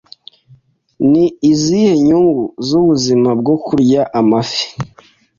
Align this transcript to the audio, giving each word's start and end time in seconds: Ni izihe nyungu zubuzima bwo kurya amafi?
Ni 1.11 1.25
izihe 1.51 1.93
nyungu 2.07 2.43
zubuzima 2.67 3.29
bwo 3.39 3.55
kurya 3.65 4.01
amafi? 4.19 4.67